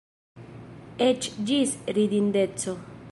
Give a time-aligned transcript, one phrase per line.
[1.09, 2.79] Eĉ ĝis ridindeco.